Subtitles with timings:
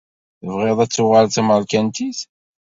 [0.39, 2.19] TebƔiḍ ad tuƔaleḍ d tamaṛkantit?